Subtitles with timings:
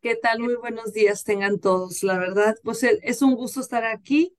[0.00, 0.40] ¿Qué tal?
[0.40, 2.02] Muy buenos días tengan todos.
[2.02, 4.34] La verdad, pues e- es un gusto estar aquí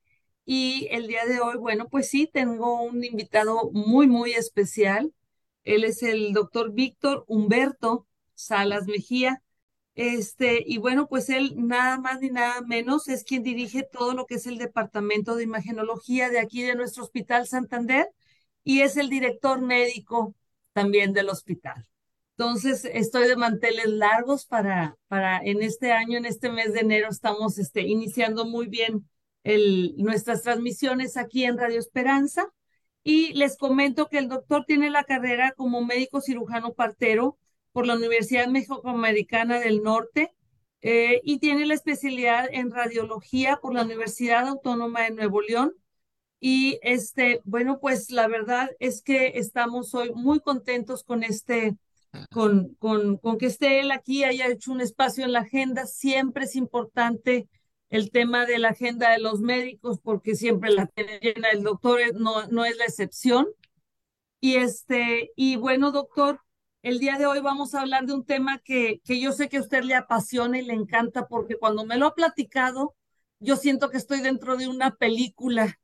[0.46, 5.14] y el día de hoy, bueno, pues sí, tengo un invitado muy, muy especial.
[5.64, 9.44] Él es el doctor Víctor Humberto Salas Mejía.
[9.96, 14.26] Este, y bueno, pues él nada más ni nada menos es quien dirige todo lo
[14.26, 18.10] que es el departamento de imagenología de aquí de nuestro Hospital Santander
[18.64, 20.36] y es el director médico
[20.74, 21.88] también del hospital.
[22.42, 27.08] Entonces, estoy de manteles largos para, para en este año, en este mes de enero,
[27.12, 29.08] estamos este, iniciando muy bien
[29.44, 32.52] el, nuestras transmisiones aquí en Radio Esperanza.
[33.04, 37.38] Y les comento que el doctor tiene la carrera como médico cirujano partero
[37.74, 40.34] por la Universidad Mexicoamericana del Norte
[40.82, 45.74] eh, y tiene la especialidad en radiología por la Universidad Autónoma de Nuevo León.
[46.40, 51.78] Y este, bueno, pues la verdad es que estamos hoy muy contentos con este
[52.30, 55.86] con, con, con que esté él aquí, haya hecho un espacio en la agenda.
[55.86, 57.48] Siempre es importante
[57.90, 62.00] el tema de la agenda de los médicos, porque siempre la tiene llena el doctor,
[62.16, 63.48] no, no es la excepción.
[64.40, 66.40] Y este, y bueno, doctor,
[66.84, 69.58] el día de hoy vamos a hablar de un tema que, que yo sé que
[69.58, 72.96] a usted le apasiona y le encanta, porque cuando me lo ha platicado,
[73.40, 75.80] yo siento que estoy dentro de una película,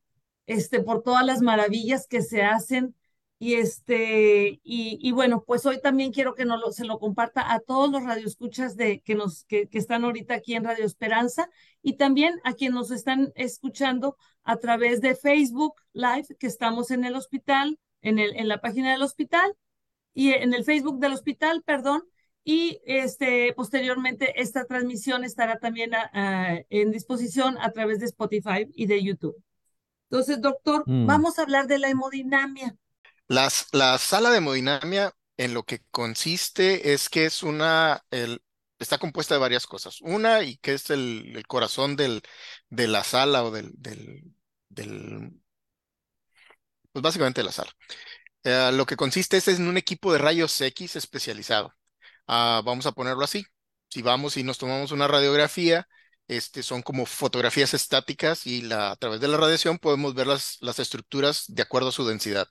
[0.45, 2.95] este, por todas las maravillas que se hacen
[3.39, 7.53] y este, y, y bueno, pues hoy también quiero que nos lo, se lo comparta
[7.53, 11.49] a todos los radioescuchas de, que, nos, que, que están ahorita aquí en Radio Esperanza
[11.83, 17.05] y también a quienes nos están escuchando a través de Facebook Live, que estamos en
[17.05, 19.53] el hospital, en, el, en la página del hospital
[20.15, 22.01] y en el Facebook del hospital, perdón.
[22.43, 28.67] Y este, posteriormente esta transmisión estará también a, a, en disposición a través de Spotify
[28.73, 29.35] y de YouTube.
[30.09, 31.05] Entonces, doctor, mm.
[31.05, 32.75] vamos a hablar de la hemodinamia.
[33.27, 38.41] Las, la sala de hemodinamia en lo que consiste es que es una, el,
[38.79, 40.01] está compuesta de varias cosas.
[40.01, 42.21] Una, y que es el, el corazón del,
[42.69, 44.23] de la sala o del, del,
[44.69, 45.31] del,
[46.91, 47.71] pues básicamente de la sala.
[48.43, 51.73] Eh, lo que consiste es en un equipo de rayos X especializado.
[52.27, 53.45] Uh, vamos a ponerlo así.
[53.89, 55.87] Si vamos y nos tomamos una radiografía,
[56.27, 61.45] este, son como fotografías estáticas y a través de la radiación podemos ver las, estructuras
[61.47, 62.47] de acuerdo a su densidad.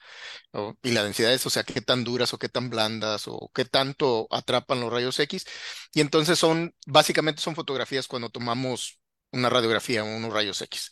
[0.82, 3.64] Y la densidad es, o sea, qué tan duras o qué tan blandas o qué
[3.64, 5.44] tanto atrapan los rayos X.
[5.94, 9.00] Y entonces son, básicamente son fotografías cuando tomamos
[9.32, 10.90] una radiografía o unos rayos X.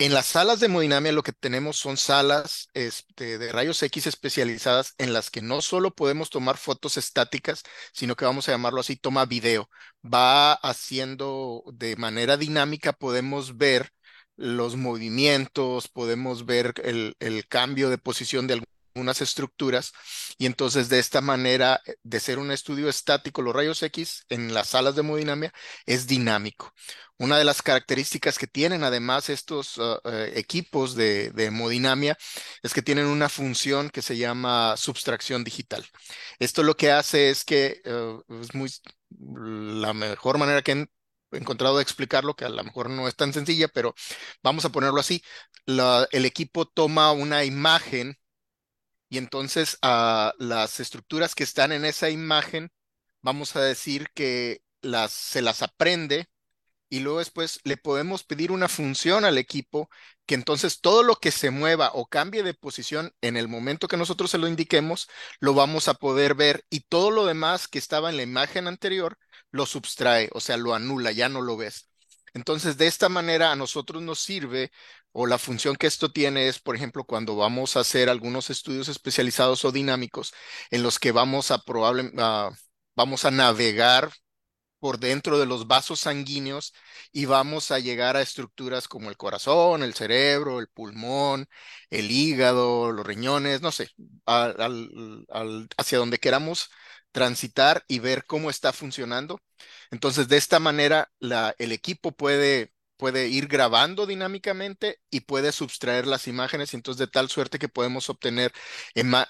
[0.00, 4.94] En las salas de hemodinamia lo que tenemos son salas este, de rayos X especializadas
[4.98, 8.94] en las que no solo podemos tomar fotos estáticas, sino que vamos a llamarlo así,
[8.96, 9.68] toma video.
[10.04, 13.90] Va haciendo de manera dinámica, podemos ver
[14.36, 18.62] los movimientos, podemos ver el, el cambio de posición de
[18.98, 19.92] algunas estructuras
[20.38, 24.70] y entonces de esta manera de ser un estudio estático los rayos X en las
[24.70, 25.52] salas de hemodinamia
[25.86, 26.74] es dinámico.
[27.16, 32.16] Una de las características que tienen además estos uh, uh, equipos de, de, hemodinamia
[32.62, 35.84] es que tienen una función que se llama subtracción digital.
[36.40, 38.70] Esto lo que hace es que uh, es muy
[39.10, 43.32] la mejor manera que he encontrado de explicarlo, que a lo mejor no es tan
[43.32, 43.94] sencilla, pero
[44.42, 45.22] vamos a ponerlo así.
[45.66, 48.17] El equipo toma una imagen
[49.08, 52.70] y entonces las estructuras que están en esa imagen,
[53.22, 56.28] vamos a decir que las, se las aprende
[56.90, 59.90] y luego después le podemos pedir una función al equipo
[60.26, 63.96] que entonces todo lo que se mueva o cambie de posición en el momento que
[63.96, 65.08] nosotros se lo indiquemos,
[65.40, 69.18] lo vamos a poder ver y todo lo demás que estaba en la imagen anterior
[69.50, 71.88] lo subtrae, o sea, lo anula, ya no lo ves.
[72.34, 74.70] Entonces, de esta manera a nosotros nos sirve
[75.12, 78.88] o la función que esto tiene es, por ejemplo, cuando vamos a hacer algunos estudios
[78.88, 80.32] especializados o dinámicos
[80.70, 82.10] en los que vamos a probable,
[82.94, 84.10] vamos a navegar
[84.80, 86.72] por dentro de los vasos sanguíneos
[87.12, 91.48] y vamos a llegar a estructuras como el corazón, el cerebro, el pulmón,
[91.90, 93.88] el hígado, los riñones, no sé,
[94.26, 96.70] al, hacia donde queramos
[97.12, 99.40] transitar y ver cómo está funcionando.
[99.90, 106.06] Entonces, de esta manera, la, el equipo puede, puede ir grabando dinámicamente y puede sustraer
[106.06, 108.52] las imágenes, y entonces de tal suerte que podemos obtener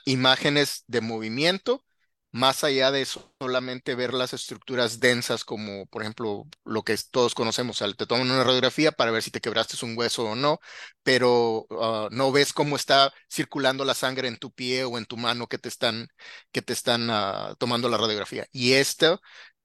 [0.04, 1.84] imágenes de movimiento
[2.30, 7.80] más allá de solamente ver las estructuras densas como por ejemplo lo que todos conocemos,
[7.80, 10.60] o sea, te toman una radiografía para ver si te quebraste un hueso o no,
[11.02, 15.16] pero uh, no ves cómo está circulando la sangre en tu pie o en tu
[15.16, 16.08] mano que te están,
[16.52, 18.46] que te están uh, tomando la radiografía.
[18.52, 19.20] Y esto,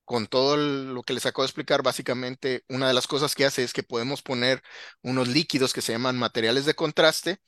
[0.06, 3.64] con todo lo que les acabo de explicar, básicamente una de las cosas que hace
[3.64, 4.62] es que podemos poner
[5.02, 7.40] unos líquidos que se llaman materiales de contraste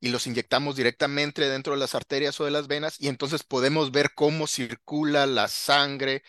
[0.00, 3.92] y los inyectamos directamente dentro de las arterias o de las venas y entonces podemos
[3.92, 6.22] ver cómo circula la sangre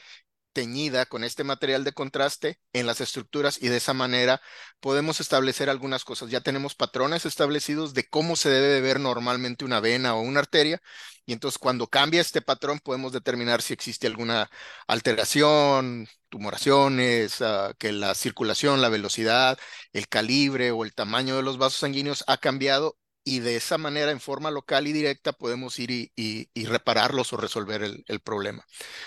[0.54, 4.42] teñida con este material de contraste en las estructuras y de esa manera
[4.80, 6.30] podemos establecer algunas cosas.
[6.30, 10.40] Ya tenemos patrones establecidos de cómo se debe de ver normalmente una vena o una
[10.42, 10.82] arteria
[11.26, 14.50] y entonces cuando cambia este patrón podemos determinar si existe alguna
[14.88, 19.58] alteración, tumoraciones, uh, que la circulación, la velocidad,
[19.94, 24.12] el calibre o el tamaño de los vasos sanguíneos ha cambiado y de esa manera,
[24.12, 28.66] en forma local y directa, podemos ir y, repararlos o resolver el, el, problema.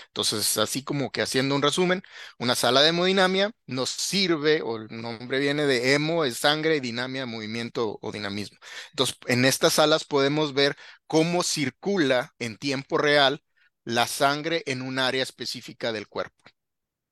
[0.08, 2.02] Entonces, así como que haciendo un resumen,
[2.38, 6.80] una sala de hemodinamia nos sirve, o el nombre viene de hemo, es sangre, y
[6.80, 8.58] dinamia, movimiento o dinamismo.
[8.90, 10.76] Entonces, en estas salas podemos ver
[11.06, 13.42] cómo circula en tiempo real
[13.84, 16.42] la sangre en un área específica del cuerpo.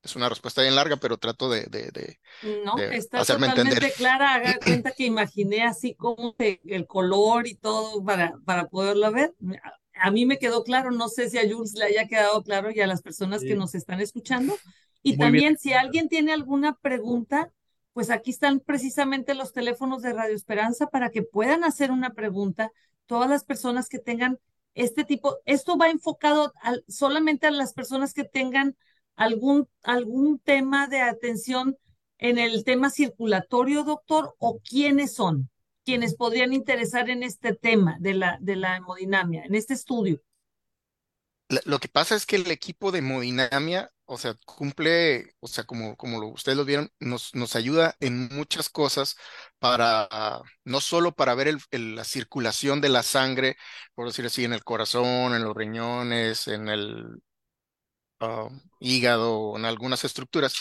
[0.03, 2.19] Es una respuesta bien larga, pero trato de, de, de,
[2.65, 3.97] no, de está hacerme totalmente entender.
[3.97, 4.35] clara.
[4.35, 9.33] Haga cuenta que imaginé así como el color y todo para, para poderlo ver.
[9.95, 12.81] A mí me quedó claro, no sé si a Jules le haya quedado claro y
[12.81, 13.49] a las personas Sí.
[13.49, 14.59] que nos están escuchando.
[15.05, 15.59] Y Muy también, bien.
[15.59, 17.53] si alguien tiene alguna pregunta,
[17.93, 22.73] pues aquí están precisamente los teléfonos de Radio Esperanza para que puedan hacer una pregunta.
[23.07, 24.39] Todas las personas que tengan
[24.75, 28.77] este tipo, esto va enfocado al- solamente a las personas que tengan
[29.25, 31.77] algún, algún tema de atención
[32.19, 35.49] en el tema circulatorio, doctor, o quiénes son
[35.85, 40.21] quienes podrían interesar en este tema de la, de la hemodinamia, en este estudio.
[41.67, 45.97] Lo que pasa es que el equipo de hemodinamia, o sea, cumple, o sea, como,
[45.97, 49.17] como lo- ustedes lo vieron, nos, nos ayuda en muchas cosas
[49.59, 50.09] para,
[50.65, 53.57] no solo para ver el- la circulación de la sangre,
[53.95, 57.05] por decir así, en el corazón, en los riñones, en el
[58.23, 58.49] ah,
[58.81, 60.55] hígado, en algunas estructuras,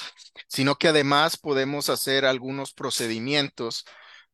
[0.47, 3.85] sino que además podemos hacer algunos procedimientos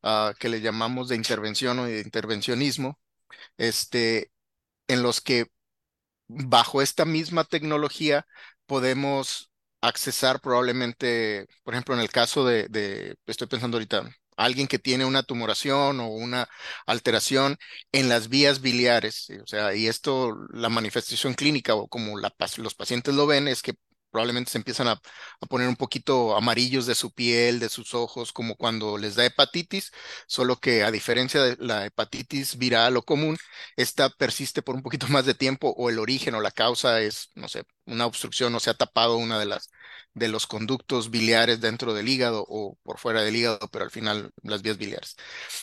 [0.02, 2.98] ah, que le llamamos de intervención o de intervencionismo,
[3.58, 4.32] este,
[4.88, 5.48] en los que
[6.28, 8.26] bajo esta misma tecnología
[8.66, 9.50] podemos
[9.80, 14.08] accesar probablemente, por ejemplo, en el caso de, de, estoy pensando ahorita,
[14.38, 16.48] alguien que tiene una tumoración o una
[16.86, 17.58] alteración
[17.92, 19.34] en las vías biliares, ¿sí?
[19.38, 23.62] o sea, y esto, la manifestación clínica o como la, los pacientes lo ven es
[23.62, 23.74] que
[24.10, 24.92] probablemente se empiezan a,
[25.40, 29.24] a poner un poquito amarillos de su piel, de sus ojos, como cuando les da
[29.26, 29.92] hepatitis,
[30.26, 33.36] solo que a diferencia de la hepatitis viral o común,
[33.76, 37.30] esta persiste por un poquito más de tiempo o el origen o la causa es,
[37.34, 39.70] no sé, una obstrucción o se ha tapado una de las
[40.18, 44.32] de los conductos biliares dentro del hígado o por fuera del hígado, pero al final
[44.42, 45.16] las vías biliares.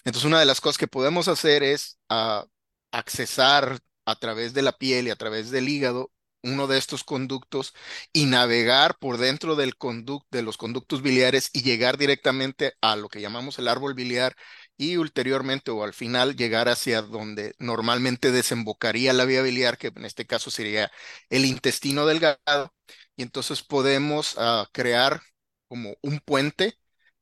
[0.03, 2.45] Entonces, una de las cosas que podemos hacer es ah,
[2.91, 6.11] accesar a través de la piel y a través del hígado
[6.43, 7.73] uno de estos conductos
[8.13, 13.09] y navegar por dentro del conducto de los conductos biliares y llegar directamente a lo
[13.09, 14.35] que llamamos el árbol biliar
[14.77, 20.05] y ulteriormente o al final llegar hacia donde normalmente desembocaría la vía biliar, que en
[20.05, 20.91] este caso sería
[21.29, 22.73] el intestino delgado,
[23.15, 25.21] y entonces podemos ah, crear
[25.67, 26.77] como un puente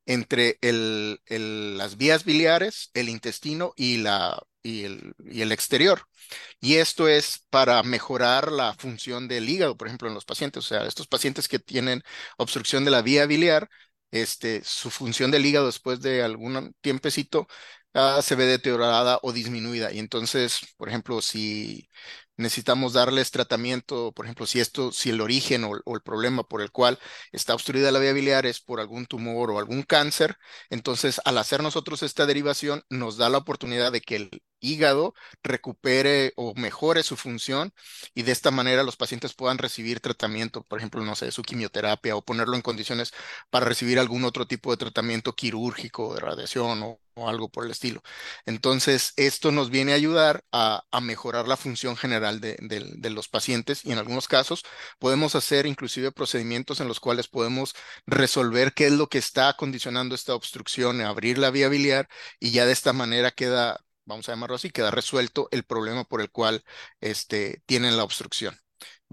[0.05, 6.01] entre el- el- las vías biliares, el intestino y, la, y, el, y el exterior.
[6.59, 10.65] Y esto es para mejorar la función del hígado, por ejemplo, en los pacientes.
[10.65, 12.03] O sea, estos pacientes que tienen
[12.37, 13.69] obstrucción de la vía biliar,
[14.11, 17.47] este, su función del hígado después de algún tiempecito
[17.93, 19.91] ah, se ve deteriorada o disminuida.
[19.91, 21.89] Y entonces, por ejemplo, si
[22.37, 26.71] necesitamos darles tratamiento, por ejemplo, si esto, si el origen o, el problema por el
[26.71, 26.99] cual
[27.31, 30.37] está obstruida la vía biliar es por algún tumor o algún cáncer,
[30.69, 36.33] entonces al hacer nosotros esta derivación nos da la oportunidad de que el hígado recupere
[36.35, 37.73] o mejore su función
[38.13, 42.15] y de esta manera los pacientes puedan recibir tratamiento, por ejemplo, no sé, su quimioterapia
[42.15, 43.13] o ponerlo en condiciones
[43.49, 48.01] para recibir algún otro tipo de tratamiento quirúrgico, de radiación o, algo por el estilo.
[48.45, 53.27] Entonces, esto nos viene a ayudar a, mejorar la función general de, de- de los
[53.27, 54.63] pacientes y en algunos casos
[54.99, 60.15] podemos hacer inclusive procedimientos en los cuales podemos resolver qué es lo que está condicionando
[60.15, 62.07] esta obstrucción, abrir la vía biliar
[62.39, 66.21] y ya de esta manera queda, vamos a llamarlo así, queda resuelto el problema por
[66.21, 66.63] el cual
[67.01, 68.55] este, tienen la obstrucción.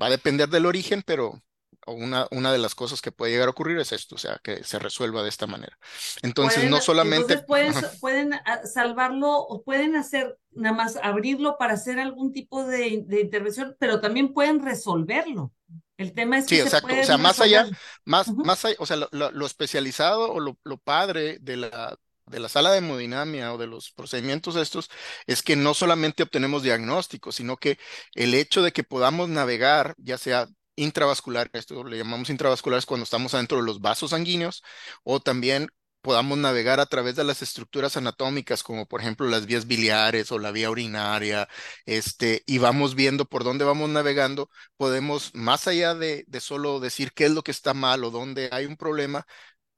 [0.00, 1.42] Va a depender del origen, pero
[1.86, 4.64] una, una de las cosas que puede llegar a ocurrir es esto, o sea, que
[4.64, 5.78] se resuelva de esta manera.
[6.22, 7.34] Entonces, Pueden, no solamente...
[7.34, 12.64] entonces pueden, pueden ah, salvarlo o pueden hacer nada más abrirlo para hacer algún tipo
[12.64, 15.52] de, de intervención, pero también pueden resolverlo.
[15.98, 16.98] El tema es que Sí, se exacto.
[16.98, 17.68] O sea, más allá,
[18.04, 21.96] más, más allá, o sea, lo, lo- lo especializado o lo, lo padre de la,
[22.30, 24.88] de la sala de hemodinamia o de los procedimientos estos
[25.26, 27.78] es que no solamente obtenemos diagnósticos, sino que
[28.14, 33.34] el hecho de que podamos navegar, ya sea intravascular, esto le llamamos intravasculares cuando estamos
[33.34, 34.62] adentro de los vasos sanguíneos,
[35.04, 35.68] o también
[36.00, 40.38] podamos navegar a través de las estructuras anatómicas, como por ejemplo las vías biliares o
[40.38, 41.48] la vía urinaria,
[41.84, 47.12] este, y vamos viendo por dónde vamos navegando, podemos, más allá de, de solo decir
[47.12, 49.26] qué es lo que está mal o dónde hay un problema,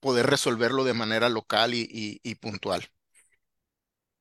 [0.03, 2.83] poder resolverlo de manera local y, puntual.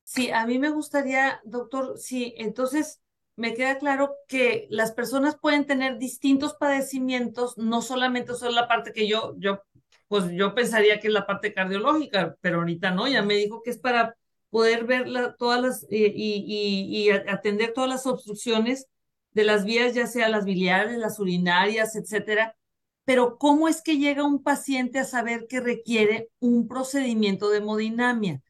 [0.04, 3.02] Sí, a mí me gustaría, doctor, sí, entonces
[3.36, 8.94] me queda claro que las personas pueden tener distintos padecimientos, no solamente son la parte
[8.94, 9.64] que yo, yo,
[10.08, 13.72] pues yo pensaría que es la parte cardiológica, pero ahorita no, ya me dijo que
[13.72, 14.16] es para
[14.50, 18.88] poder ver la, todas las eh, y, y atender todas las obstrucciones
[19.32, 22.56] de las vías, ya sea las biliares, las urinarias, etcétera.
[23.06, 28.42] Pero ¿cómo es que llega un paciente a saber que requiere un procedimiento de hemodinamia?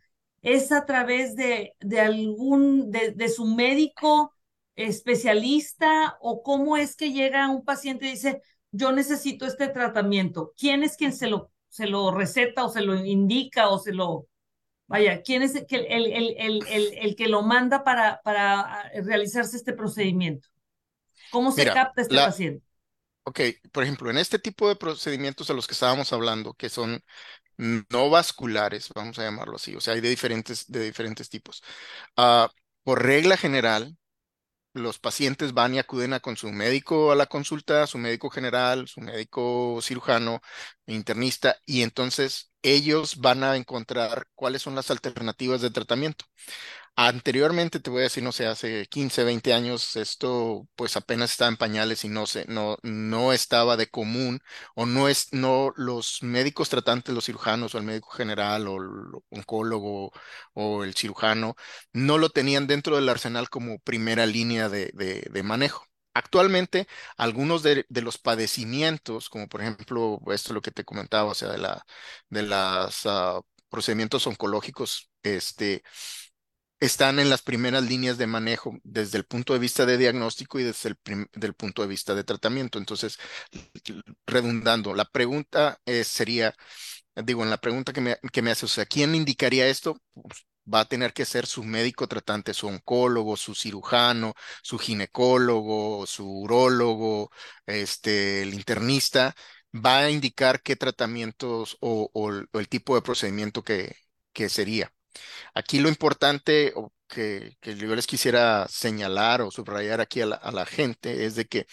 [0.42, 4.34] ¿Es a través de, de algún, de, de su médico
[4.76, 8.42] especialista o cómo es que llega un paciente y dice,
[8.72, 10.54] yo necesito este tratamiento?
[10.58, 14.28] ¿Quién es quien se lo, se lo receta o se lo indica o se lo...
[14.88, 19.74] Vaya, ¿quién es el, el, el, el, el que lo manda para, para realizarse este
[19.74, 20.50] procedimiento?
[21.30, 22.66] ¿Cómo se Mira, capta este la, paciente?
[23.24, 23.40] Ok,
[23.72, 27.04] por ejemplo, en este tipo de procedimientos a los que estábamos hablando, que son
[27.58, 31.64] no vasculares, vamos a llamarlo así, o sea, hay de diferentes, de diferentes tipos.
[32.18, 32.52] Ah,
[32.84, 33.98] por regla general,
[34.74, 38.88] los pacientes van y acuden a con su médico a la consulta, su médico general,
[38.88, 40.42] su médico cirujano,
[40.88, 46.26] internista, y entonces ellos van a encontrar cuáles son las alternativas de tratamiento.
[46.96, 51.50] Anteriormente, te voy a decir, no sé, hace 15, 20 años, esto pues apenas estaba
[51.50, 54.40] en pañales y no sé, no, no estaba de común
[54.76, 58.90] o no es, no, los médicos tratantes, los cirujanos o el médico general o el
[59.32, 60.12] oncólogo
[60.54, 61.56] o el cirujano,
[61.92, 65.84] no lo tenían dentro del arsenal como primera línea de, de, de manejo.
[66.14, 71.34] Actualmente, algunos de, los padecimientos, como por ejemplo, esto es lo que te comentaba, o
[71.36, 71.86] sea, de la,
[72.30, 75.84] de los uh, ah, procedimientos oncológicos, este,
[76.82, 80.64] están en las primeras líneas de manejo desde el punto de vista de diagnóstico y
[80.66, 80.98] desde
[81.42, 82.80] el punto de vista de tratamiento.
[82.80, 83.20] Entonces,
[84.26, 86.56] redundando, la pregunta eh, sería,
[87.16, 89.98] digo, en la pregunta que me, que me hace, o sea, ¿quién indicaría esto?
[90.14, 94.34] Pues, va a tener que ser su médico tratante, su oncólogo, su cirujano,
[94.64, 97.32] su ginecólogo, su urólogo,
[97.66, 99.36] este, el internista,
[99.74, 103.96] va a indicar qué tratamientos o, o, o el tipo de procedimiento que,
[104.34, 104.94] que sería.
[105.54, 106.74] Aquí lo importante
[107.08, 111.68] que, que, yo les quisiera señalar o subrayar aquí a la, gente es de que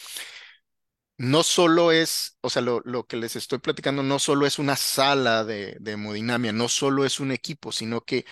[1.16, 4.76] no solo es, o sea, lo, lo, que les estoy platicando no solo es una
[4.76, 8.25] sala de, de hemodinamia, no solo es un equipo, sino que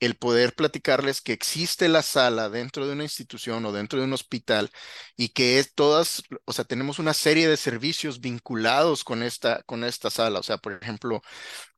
[0.00, 4.12] el poder platicarles que existe la sala dentro de una institución o dentro de un
[4.12, 4.70] hospital
[5.16, 9.84] y que es todas, o sea, tenemos una serie de servicios vinculados con esta, con
[9.84, 10.40] esta sala.
[10.40, 11.22] O sea, por ejemplo,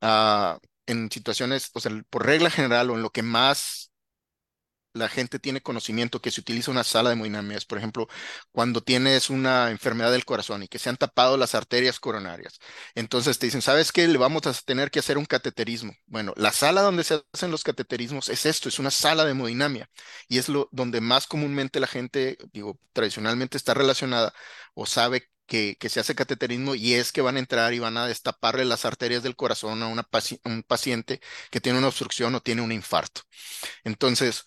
[0.03, 0.59] uh,
[0.91, 3.91] en situaciones, o sea, por regla general o en lo que más
[4.93, 8.09] la gente tiene conocimiento que se utiliza una sala de hemodinamia es, por ejemplo,
[8.51, 12.59] cuando tienes una enfermedad del corazón y que se han tapado las arterias coronarias.
[12.97, 14.09] Entonces te dicen, ¿sabes qué?
[14.09, 15.93] Le vamos a tener que hacer un cateterismo.
[16.07, 19.89] Bueno, la sala donde se hacen los cateterismos es esto, es una sala de hemodinamia
[20.29, 24.33] y es lo donde más comúnmente la gente, digo, tradicionalmente está relacionada
[24.75, 28.07] o sabe que, se hace cateterismo y es que van a entrar y van a
[28.07, 32.73] destaparle las arterias del corazón a un paciente que tiene una obstrucción o tiene un
[32.73, 33.23] infarto.
[33.85, 34.45] Entonces,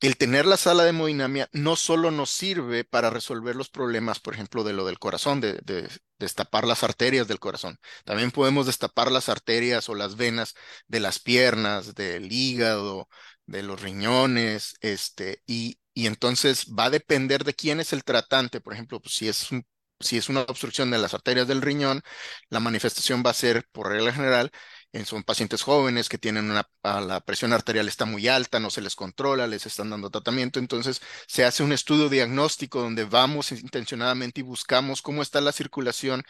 [0.00, 4.34] el tener la sala de hemodinamia no solo nos sirve para resolver los problemas, por
[4.34, 7.78] ejemplo, de lo del corazón, de, de, de, destapar las arterias del corazón.
[8.04, 10.54] También podemos destapar las arterias o las venas
[10.88, 13.08] de las piernas, del hígado,
[13.46, 18.60] de los riñones, este, y, y entonces va a depender de quién es el tratante.
[18.60, 19.64] Por ejemplo, pues si es un
[20.00, 22.02] si es una obstrucción de las arterias del riñón,
[22.48, 24.50] la manifestación va a ser, por regla general,
[24.92, 28.80] en, son pacientes jóvenes que tienen una, la presión arterial está muy alta, no se
[28.80, 34.40] les controla, les están dando tratamiento, entonces se hace un estudio diagnóstico donde vamos intencionadamente
[34.40, 36.24] y buscamos cómo está la circulación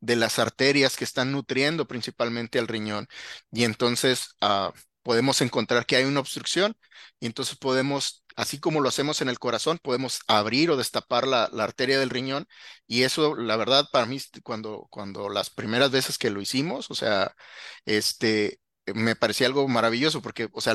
[0.00, 3.06] de las arterias que están nutriendo principalmente al riñón.
[3.52, 6.74] Y entonces uh, podemos encontrar que hay una obstrucción
[7.20, 11.44] y entonces podemos, así como lo hacemos en el corazón, podemos abrir o destapar la,
[11.44, 12.46] arteria del riñón
[12.86, 16.94] y eso, la verdad, para mí, cuando, cuando las primeras veces que lo hicimos, o
[16.94, 17.34] sea,
[17.84, 18.60] este,
[18.94, 20.74] me parecía algo maravilloso porque, o sea,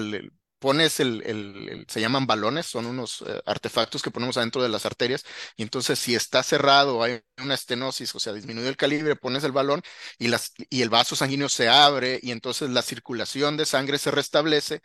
[0.60, 4.70] pones el, el, el, se llaman balones, son unos eh, artefactos que ponemos adentro de
[4.70, 5.24] las arterias,
[5.56, 9.52] y entonces si está cerrado, hay una estenosis, o sea, disminuye el calibre, pones el
[9.52, 9.82] balón
[10.18, 14.12] y, las, y el vaso sanguíneo se abre y entonces la circulación de sangre se
[14.12, 14.82] restablece.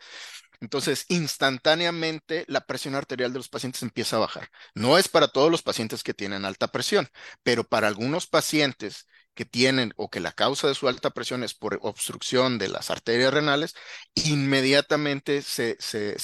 [0.61, 4.49] Entonces, instantáneamente la presión arterial de los pacientes empieza a bajar.
[4.75, 7.09] No es para todos los pacientes que tienen alta presión,
[7.43, 11.53] pero para algunos pacientes que tienen o que la causa de su alta presión es
[11.53, 13.75] por obstrucción de las arterias renales,
[14.15, 15.77] inmediatamente se,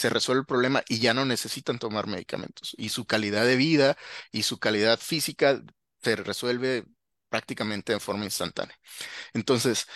[0.10, 2.75] resuelve el problema y ya no necesitan tomar medicamentos.
[2.77, 3.98] Y su calidad de vida
[4.32, 5.62] y su calidad física
[6.03, 6.86] se resuelve
[7.29, 8.77] prácticamente de forma instantánea.
[9.34, 9.88] Entonces,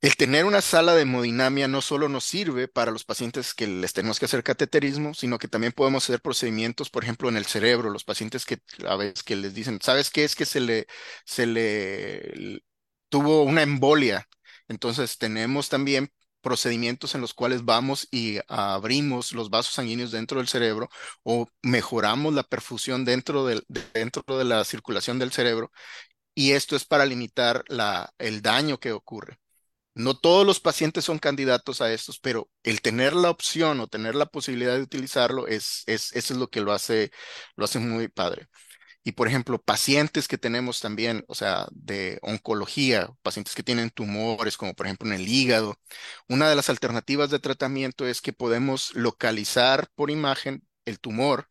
[0.00, 3.92] el tener una sala de hemodinamia no solo nos sirve para los pacientes que les
[3.92, 7.90] tenemos que hacer cateterismo, sino que también podemos hacer procedimientos, por ejemplo, en el cerebro,
[7.90, 10.24] los pacientes que a veces que les dicen, ¿sabes qué?
[10.24, 10.86] Es que se le,
[11.24, 12.60] se le
[13.08, 14.28] tuvo una embolia.
[14.68, 20.48] Entonces tenemos también procedimientos en los cuales vamos y abrimos los vasos sanguíneos dentro del
[20.48, 20.88] cerebro
[21.24, 23.64] o mejoramos la perfusión dentro, del,
[23.94, 25.72] dentro de la circulación del cerebro.
[26.34, 27.64] Y esto es para limitar
[28.18, 29.38] el daño que ocurre.
[29.98, 34.14] No todos los pacientes son candidatos a estos, pero el tener la opción o tener
[34.14, 37.10] la posibilidad de utilizarlo es, es eso es lo que lo hace,
[37.56, 38.46] lo hace muy padre.
[39.04, 44.56] Y por ejemplo, pacientes que tenemos también, o sea, de oncología, pacientes que tienen tumores,
[44.56, 45.76] como por ejemplo en el hígado,
[46.28, 51.48] una de las alternativas de tratamiento es que podemos localizar por imagen el tumor,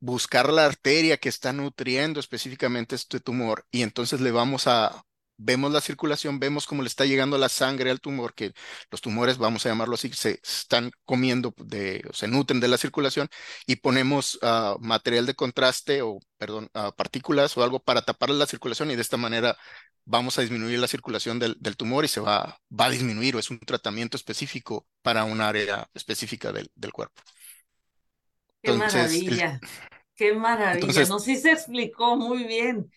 [0.00, 5.04] buscar la arteria que está nutriendo específicamente este tumor y entonces le vamos a
[5.44, 8.52] vemos la circulación, vemos cómo le está llegando la sangre al tumor, que
[8.90, 13.28] los tumores, vamos a llamarlo así, se están comiendo, de, se nutren de la circulación
[13.66, 18.46] y ponemos ah, material de contraste o, perdón, uh, partículas o algo para tapar la
[18.46, 19.56] circulación y de esta manera
[20.04, 23.50] vamos a disminuir la circulación del, tumor y se va, va a disminuir o es
[23.50, 27.20] un tratamiento específico para un área específica del, cuerpo.
[28.62, 29.60] Qué maravilla,
[30.14, 31.04] qué maravilla.
[31.06, 32.90] no, sí se explicó muy bien.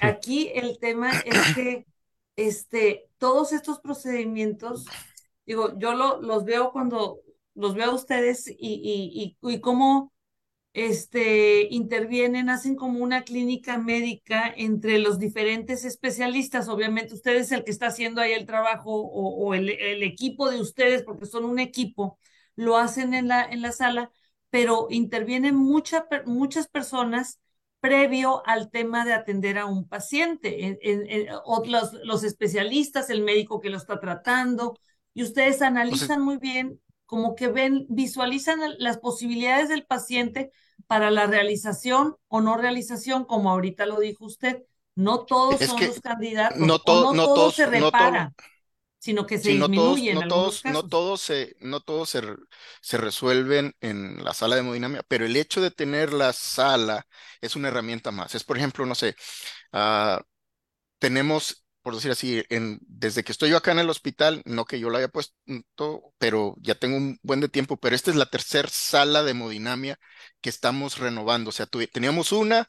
[0.00, 1.86] Aquí el tema es que
[2.36, 4.86] este, todos estos procedimientos,
[5.46, 7.20] digo, yo lo, los veo cuando
[7.54, 10.12] los veo a ustedes y, y, y, y cómo
[10.72, 16.68] este, intervienen, hacen como una clínica médica entre los diferentes especialistas.
[16.68, 20.60] Obviamente, usted es el que está haciendo ahí el trabajo o, el, el, equipo de
[20.60, 22.18] ustedes, porque son un equipo,
[22.54, 24.10] lo hacen en la, en la sala,
[24.50, 27.40] pero intervienen mucha, muchas personas
[27.80, 31.26] previo al tema de atender a un paciente, en,
[32.04, 34.78] los, especialistas, el médico que lo está tratando,
[35.14, 40.52] y ustedes analizan muy bien, como que ven, visualizan las posibilidades del paciente
[40.86, 44.62] para la realización o no realización, como ahorita lo dijo usted.
[44.94, 48.34] No todos son los candidatos, no, todo, no, todos se repara
[49.00, 50.14] sino que se disminuyen.
[50.14, 52.22] No todos, no todos, se, no todos se,
[52.82, 57.06] se, resuelven en la sala de hemodinamia, pero el hecho de tener la sala
[57.40, 58.34] es una herramienta más.
[58.34, 59.16] Es, por ejemplo, no sé,
[59.72, 60.20] uh,
[60.98, 64.78] tenemos, por decir así, en, desde que estoy yo acá en el hospital, no que
[64.78, 65.34] yo lo haya puesto,
[66.18, 69.98] pero ya tengo un buen de tiempo, pero esta es la tercera sala de hemodinamia
[70.42, 71.48] que estamos renovando.
[71.48, 72.68] O sea, teníamos una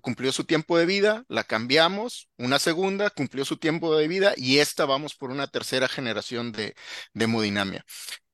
[0.00, 4.58] cumplió su tiempo de vida, la cambiamos, una segunda cumplió su tiempo de vida y
[4.58, 6.74] esta vamos por una tercera generación de,
[7.14, 7.84] de hemodinamia.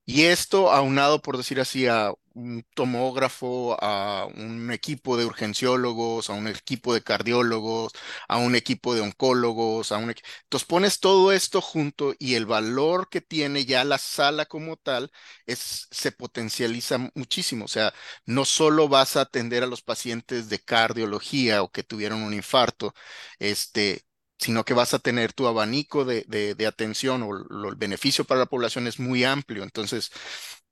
[0.06, 6.34] Y esto aunado, por decir así, a un tomógrafo, a un equipo de urgenciólogos, a
[6.34, 7.92] un equipo de cardiólogos,
[8.28, 13.08] a un equipo de oncólogos, a un entonces pones todo esto junto y el valor
[13.08, 15.10] que tiene ya la sala como tal
[15.46, 17.94] es se potencializa muchísimo, o sea,
[18.26, 22.94] no solo vas a atender a los pacientes de cardiología o que tuvieron un infarto,
[23.38, 24.02] este
[24.38, 28.46] sino que vas a tener tu abanico de, de, atención o el beneficio para la
[28.46, 29.62] población es muy amplio.
[29.62, 30.10] Entonces,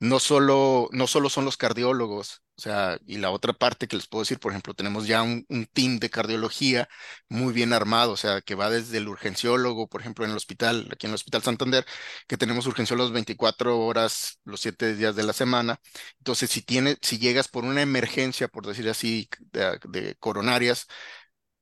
[0.00, 4.06] no solo, no solo son los cardiólogos, o sea, y la otra parte que les
[4.08, 6.88] puedo decir, por ejemplo, tenemos ya un, un, team de cardiología
[7.28, 10.88] muy bien armado, o sea, que va desde el urgenciólogo, por ejemplo, en el hospital,
[10.92, 11.86] aquí en el Hospital Santander,
[12.26, 15.80] que tenemos urgenciólogos 24 horas los 7 días de la semana.
[16.18, 20.86] Entonces, si, tiene, si llegas por una emergencia, por decir así, de, de coronarias,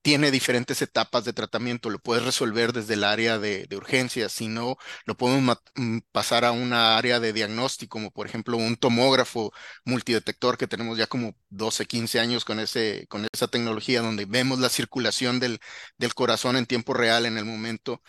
[0.03, 4.77] tiene diferentes etapas de tratamiento, lo puedes resolver desde el área de, urgencias, si no,
[5.05, 9.53] lo podemos mm, pasar a una área de diagnóstico, como por ejemplo un tomógrafo
[9.85, 14.59] multidetector que tenemos ya como 12, 15 años con, ese, con esa tecnología, donde vemos
[14.59, 15.61] la circulación del,
[15.99, 18.03] del corazón en tiempo real en el momento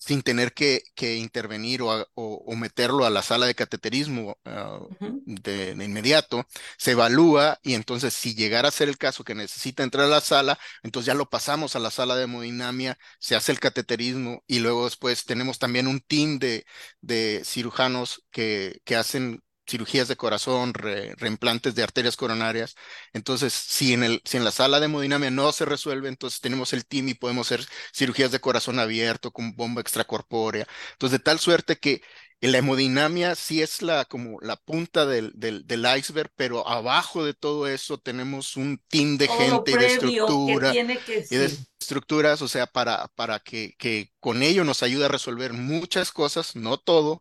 [0.00, 5.72] sin tener que, que intervenir o, o, meterlo a la sala de cateterismo ah, de,
[5.84, 6.46] inmediato,
[6.78, 10.22] se evalúa y entonces si llegara a ser el caso que necesita entrar a la
[10.22, 14.60] sala, entonces ya lo pasamos a la sala de hemodinamia, se hace el cateterismo y
[14.60, 16.64] luego después tenemos también un team de,
[17.02, 22.74] de cirujanos que, que hacen cirugías de corazón, reimplantes de arterias coronarias.
[23.12, 26.72] Entonces, si en, el, si en la sala de hemodinamia no se resuelve, entonces tenemos
[26.72, 30.66] el team y podemos hacer cirugías de corazón abierto con bomba extracorpórea.
[30.92, 32.02] Entonces, de tal suerte que
[32.40, 37.68] la hemodinamia sí es la, como la punta del, del, iceberg, pero abajo de todo
[37.68, 43.08] eso tenemos un team de gente y de estructura y de estructuras, o sea, para,
[43.14, 47.20] para que, que con ello nos ayude a resolver muchas cosas, no todo,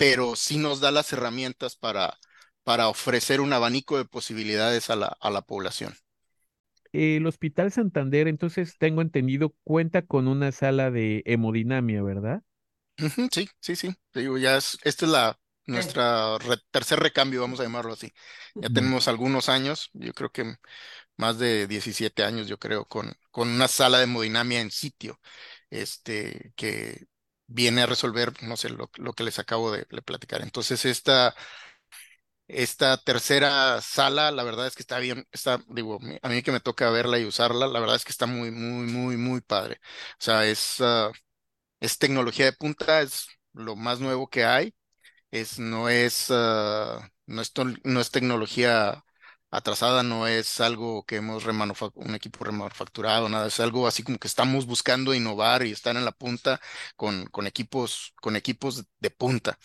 [0.00, 2.18] pero sí nos da las herramientas para,
[2.64, 5.94] para ofrecer un abanico de posibilidades a la, a la población.
[6.92, 12.42] El Hospital Santander, entonces tengo entendido, cuenta con una sala de hemodinamia, ¿verdad?
[13.32, 13.94] Sí, sí, sí.
[14.14, 16.36] digo, ya es, esta es la nuestra
[16.70, 18.12] tercer recambio, vamos a llamarlo así.
[18.60, 20.54] Ya tenemos algunos años, yo creo que
[21.16, 25.20] más de 17 años, yo creo, con, con una sala de hemodinamia en sitio,
[25.70, 27.06] este, que
[27.50, 30.42] viene a resolver, no sé, lo, que les acabo de, platicar.
[30.42, 31.34] Entonces, esta,
[32.48, 36.60] esta tercera sala, la verdad es que está bien, está, digo, a mí que me
[36.60, 39.80] toca verla y usarla, la verdad es que está muy, muy, muy, muy padre.
[40.14, 40.80] O sea, es...
[40.80, 41.12] Ah,
[41.80, 44.74] es tecnología de punta, es lo más nuevo que hay.
[45.30, 49.04] Es, no es, ah, no es tecnología
[49.50, 51.44] atrasada, no es algo que hemos
[51.94, 56.04] un equipo remanufacturado, nada, es algo así como que estamos buscando innovar y estar en
[56.04, 56.60] la punta
[56.96, 59.58] con, con equipos, con equipos de punta.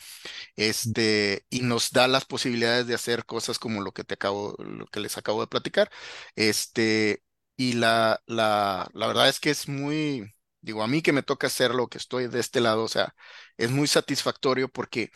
[0.56, 4.86] Este, y nos da las posibilidades de hacer cosas como lo que te acabo, lo
[4.88, 5.91] que les acabo de platicar.
[6.36, 7.24] Este,
[7.58, 11.45] y la, la, la verdad es que es muy, Digo, a mí que me toca
[11.48, 13.15] hacerlo, que estoy de este lado, o sea,
[13.58, 15.12] es muy satisfactorio porque,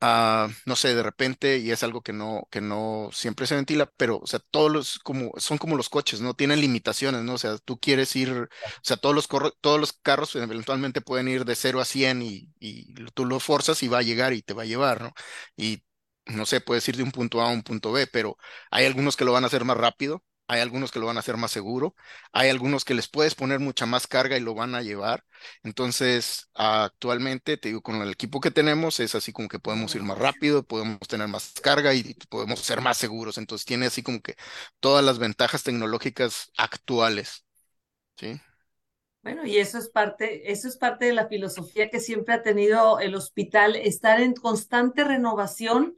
[0.00, 3.90] ah, no sé, de repente, y es algo que no, que no siempre se ventila,
[3.96, 6.34] pero, o sea, todos los, como, son como los coches, ¿no?
[6.34, 7.34] Tienen limitaciones, ¿no?
[7.34, 8.48] O sea, tú quieres ir, o
[8.82, 9.28] sea, todos los,
[9.60, 13.82] todos los carros eventualmente pueden ir de 0 a 100 y, y tú lo forzas
[13.82, 15.12] y va a llegar y te va a llevar, ¿no?
[15.56, 15.82] Y,
[16.26, 18.36] no sé, puedes ir de un punto A a un punto B, pero
[18.70, 21.20] hay algunos que lo van a hacer más rápido hay algunos que lo van a
[21.20, 21.94] hacer más seguro,
[22.32, 25.24] hay algunos que les puedes poner mucha más carga y lo van a llevar.
[25.62, 30.02] Entonces, actualmente, te digo, con el equipo que tenemos es así como que podemos ir
[30.02, 33.38] más rápido, podemos tener más carga y podemos ser más seguros.
[33.38, 34.34] Entonces, tiene así como que
[34.80, 37.44] todas las ventajas tecnológicas actuales.
[38.16, 38.40] ¿Sí?
[39.22, 42.98] Bueno, y eso es parte, eso es parte de la filosofía que siempre ha tenido
[42.98, 45.96] el hospital, estar en constante renovación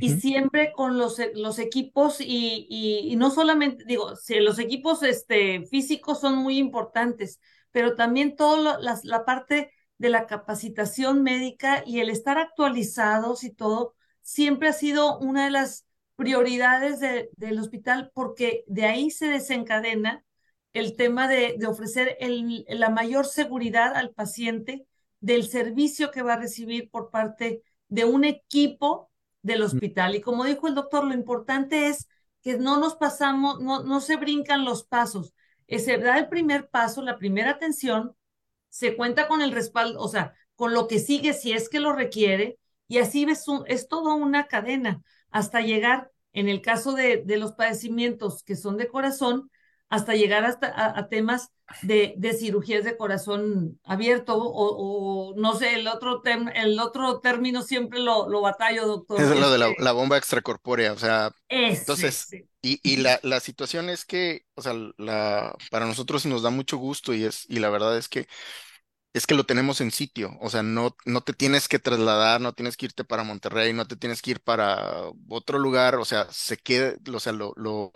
[0.00, 5.66] y siempre con los, e, los equipos y, y, no solamente, digo, los equipos este,
[5.66, 12.00] físicos son muy importantes, pero también toda la, la, parte de la capacitación médica y
[12.00, 18.64] el estar actualizados y todo, siempre ha sido una de las prioridades del hospital porque
[18.66, 20.24] de ahí se desencadena
[20.72, 24.86] el tema de, de ofrecer el, la mayor seguridad al paciente
[25.20, 29.11] del servicio que va a recibir por parte de un equipo
[29.42, 30.14] del hospital.
[30.14, 32.08] Y como dijo el doctor, lo importante es
[32.42, 35.34] que no nos pasamos, no, no se brincan los pasos.
[35.66, 38.16] Eh, se da el primer paso, la primera atención,
[38.68, 41.92] se cuenta con el respaldo, o sea, con lo que sigue si es que lo
[41.92, 43.26] requiere, y así
[43.66, 48.76] es toda una cadena hasta llegar, en el caso de, de los padecimientos que son
[48.76, 49.50] de corazón,
[49.92, 51.50] hasta llegar hasta a, temas
[51.82, 56.22] de, de, cirugías de corazón abierto o, no sé, el otro,
[56.54, 59.20] el otro término siempre lo, lo batallo, doctor.
[59.20, 62.28] Es lo de la, este bomba extracorpórea, o sea, entonces,
[62.62, 66.78] y, y la, la, situación es que, o sea, la, para nosotros nos da mucho
[66.78, 68.26] gusto y, es, y la verdad es que
[69.12, 72.54] es que lo tenemos en sitio, o sea, no, no te tienes que trasladar, no
[72.54, 76.26] tienes que irte para Monterrey, no te tienes que ir para otro lugar, o sea,
[76.30, 77.92] se queda, o sea, lo, lo,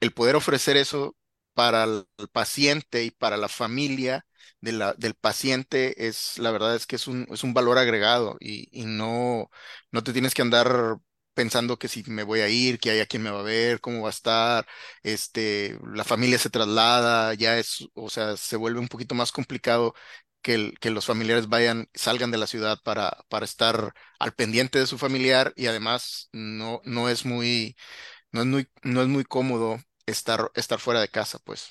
[0.00, 1.16] el poder ofrecer eso
[1.54, 4.26] para el paciente y para la familia
[4.60, 8.86] del paciente es, la verdad es que es un, es un valor agregado y, y,
[8.86, 9.50] no,
[9.90, 10.96] no te tienes que andar
[11.34, 14.02] pensando que si me voy a ir, que hay quien me va a ver, cómo
[14.02, 14.66] va a estar,
[15.02, 19.94] este, la familia se traslada, ya es, o sea, se vuelve un poquito más complicado
[20.42, 24.86] que, que los familiares vayan, salgan de la ciudad para, para estar al pendiente de
[24.86, 27.76] su familiar y además no, no es muy,
[28.34, 31.68] no es muy, no es muy cómodo estar, estar fuera de casa, pues.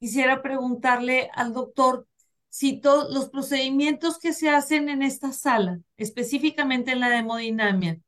[0.00, 2.08] Quisiera preguntarle al doctor
[2.48, 8.00] si todos los procedimientos que se hacen en esta sala, específicamente en la hemodinamia,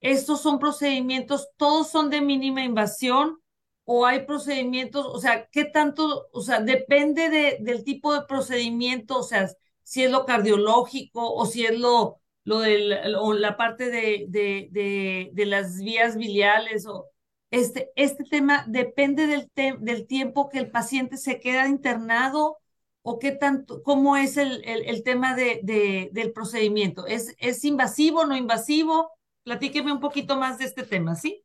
[0.00, 3.38] estos son procedimientos, todos son de mínima invasión
[3.84, 9.18] o hay procedimientos, o sea, ¿qué tanto, o sea, depende de, del tipo de procedimiento,
[9.18, 9.50] o sea,
[9.82, 14.68] si es lo cardiológico o si es lo lo del, o la parte de, de,
[14.70, 17.06] de, de, las vías biliares o
[17.50, 22.58] este, este tema depende del, del tiempo que el paciente se queda internado
[23.02, 27.06] o qué tanto, cómo es el, el, tema de, de, del procedimiento?
[27.06, 29.10] ¿Es, ¿Es invasivo, no invasivo?
[29.42, 31.44] Platíqueme un poquito más de este tema, ¿sí?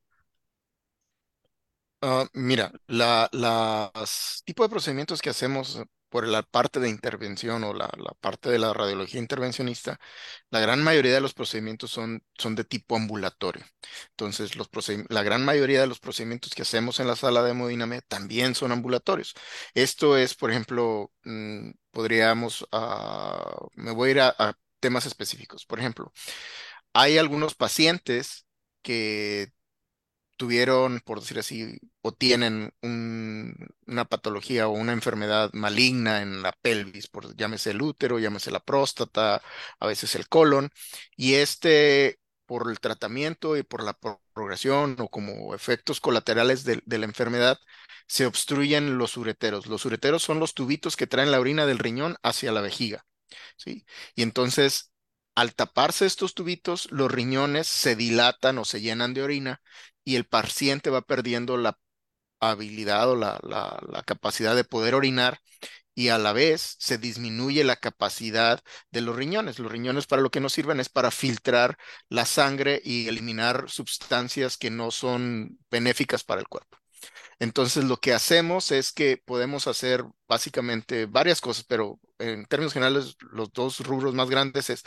[2.01, 7.73] Uh, mira, la, las tipo de procedimientos que hacemos por la parte de intervención o
[7.73, 9.99] la, parte de la radiología intervencionista,
[10.49, 13.65] la gran mayoría de los procedimientos son, son de tipo ambulatorio.
[14.11, 14.69] Entonces, los
[15.09, 18.71] la gran mayoría de los procedimientos que hacemos en la sala de hemodinamia también son
[18.71, 19.35] ambulatorios.
[19.73, 25.65] Esto es, por ejemplo, mm, podríamos, uh, me voy a ir a temas específicos.
[25.65, 26.11] Por ejemplo,
[26.93, 28.45] hay algunos pacientes
[28.81, 29.51] que
[30.39, 37.07] tuvieron, por decir así, o tienen una patología o una enfermedad maligna en la pelvis,
[37.09, 39.41] por, llámese el útero, llámese la próstata,
[39.79, 40.69] a veces el colon,
[41.17, 43.97] y este, por el tratamiento y por la
[44.33, 47.59] progresión o como efectos colaterales de, de la enfermedad,
[48.07, 49.67] se obstruyen los ureteros.
[49.67, 53.05] Los ureteros son los tubitos que traen la orina del riñón hacia la vejiga.
[53.57, 53.85] ¿sí?
[54.15, 54.91] Y entonces
[55.35, 59.61] al taparse estos tubitos, los riñones se dilatan o se llenan de orina
[60.09, 61.77] y el paciente va perdiendo la
[62.39, 65.39] habilidad o la, la, capacidad de poder orinar
[65.93, 69.59] y a la vez se disminuye la capacidad de los riñones.
[69.59, 71.77] Los riñones para lo que nos sirven es para filtrar
[72.09, 76.79] la sangre y eliminar sustancias que no son benéficas para el cuerpo.
[77.37, 83.15] Entonces lo que hacemos es que podemos hacer básicamente varias cosas, pero en términos generales
[83.31, 84.83] los dos rubros más grandes es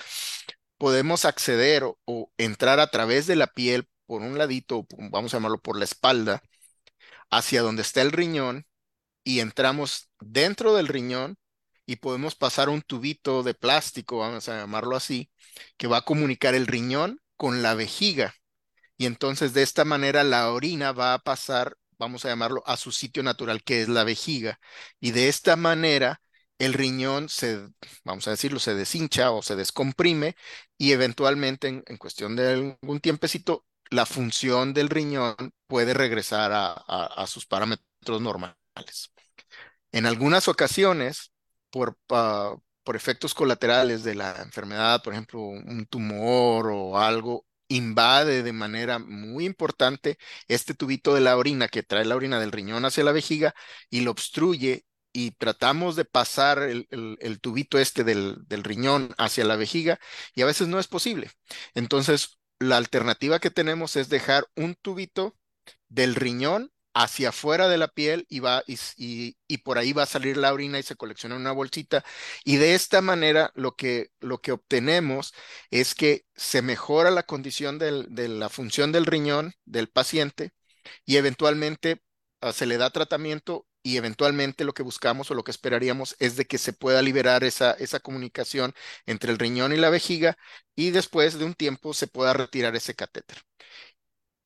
[0.79, 5.59] podemos acceder o entrar a través de la piel por un ladito, vamos a llamarlo
[5.59, 6.43] por la espalda,
[7.31, 8.67] hacia donde está el riñón
[9.25, 11.39] y entramos dentro del riñón
[11.87, 15.31] y podemos pasar un tubito de plástico, vamos a llamarlo así,
[15.79, 18.35] que va a comunicar el riñón con la vejiga.
[18.99, 22.93] Y entonces de esta manera la orina va a pasar, vamos a llamarlo, a su
[22.93, 24.61] sitio natural, que es la vejiga.
[25.01, 26.21] Y de esta manera
[26.59, 27.67] el riñón se,
[28.05, 30.37] vamos a decirlo, se deshincha o se descomprime
[30.77, 37.27] y eventualmente en, en cuestión de algún tiempecito la función del riñón puede regresar a,
[37.27, 39.13] sus parámetros normales.
[39.93, 41.33] En algunas ocasiones,
[41.71, 48.53] por, por efectos colaterales de la enfermedad, por ejemplo, un tumor o algo, invade de
[48.53, 53.05] manera muy importante este tubito de la orina que trae la orina del riñón hacia
[53.05, 53.55] la vejiga
[53.91, 59.57] y lo obstruye y tratamos de pasar el, tubito este del, del, riñón hacia la
[59.57, 60.01] vejiga
[60.35, 61.31] y a veces no es posible.
[61.75, 65.37] Entonces, la alternativa que tenemos es dejar un tubito
[65.89, 70.37] del riñón hacia afuera de la piel y, va, y, por ahí va a salir
[70.37, 72.05] la orina y se colecciona una bolsita.
[72.45, 75.35] Y de esta manera lo que, lo que obtenemos
[75.71, 80.53] es que se mejora la condición de la función del riñón del paciente
[81.05, 82.03] y eventualmente
[82.41, 86.37] ah, se le da tratamiento y eventualmente lo que buscamos o lo que esperaríamos es
[86.37, 88.75] de que se pueda liberar esa, esa comunicación
[89.07, 90.37] entre el riñón y la vejiga
[90.77, 93.39] y después de un tiempo se pueda retirar ese catéter.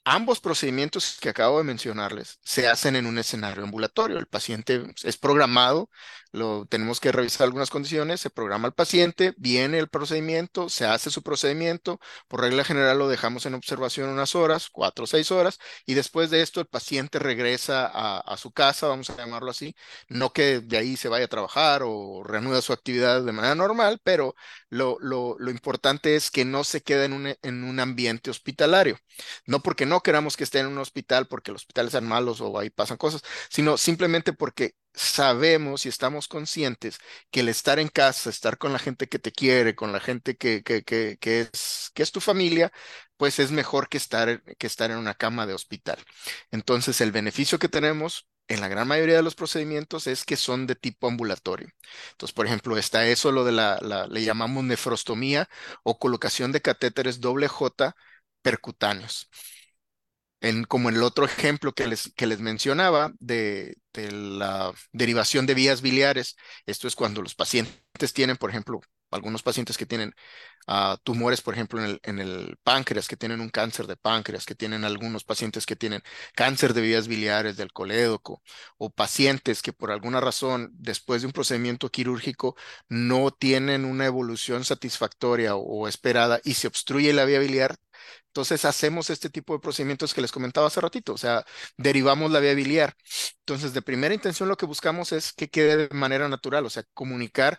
[0.08, 4.18] Ambos procedimientos que acabo de mencionarles se hacen en un escenario ambulatorio.
[4.18, 5.90] El paciente es programado,
[6.30, 11.10] lo, tenemos que revisar algunas condiciones, se programa el paciente, viene el procedimiento, se hace
[11.10, 15.58] su procedimiento, por regla general lo dejamos en observación unas horas, cuatro o seis horas,
[15.86, 19.74] y después de esto el paciente regresa a, su casa, vamos a llamarlo así,
[20.08, 24.00] no que de ahí se vaya a trabajar o reanuda su actividad de manera normal,
[24.04, 24.34] pero
[24.68, 24.98] lo,
[25.50, 28.98] importante es que no se quede en un ambiente hospitalario,
[29.46, 32.40] no porque no no queramos que esté en un hospital porque los hospitales sean malos
[32.40, 36.98] o ahí pasan cosas, sino simplemente porque sabemos y estamos conscientes
[37.30, 40.36] que el estar en casa, estar con la gente que te quiere, con la gente
[40.36, 42.72] que, que, que, que es, que es tu familia,
[43.16, 45.98] pues es mejor que estar, que estar en una cama de hospital.
[46.50, 50.66] Entonces, el beneficio que tenemos en la gran mayoría de los procedimientos es que son
[50.66, 51.68] de tipo ambulatorio.
[52.12, 55.48] Entonces, por ejemplo, está eso, lo de la, la le llamamos nefrostomía
[55.82, 57.94] o colocación de catéteres doble J
[58.42, 59.28] percutáneos
[60.68, 65.54] como en el otro ejemplo que les, que les mencionaba de, de la derivación de
[65.54, 70.14] vías biliares, esto es cuando los pacientes tienen, por ejemplo, algunos pacientes que tienen
[70.68, 74.46] uh, tumores, por ejemplo, en el, en el, páncreas, que tienen un cáncer de páncreas,
[74.46, 76.02] que tienen algunos pacientes que tienen
[76.34, 78.42] cáncer de vías biliares, del colédoco,
[78.78, 82.56] o pacientes que por alguna razón, después de un procedimiento quirúrgico,
[82.88, 87.76] no tienen una evolución satisfactoria o, o esperada y se obstruye la vía biliar,
[88.36, 91.44] entonces hacemos este tipo de procedimientos que les comentaba hace ratito, o sea,
[91.78, 92.94] derivamos la vía biliar.
[93.40, 96.84] Entonces, de primera intención lo que buscamos es que quede de manera natural, o sea,
[96.94, 97.58] comunicar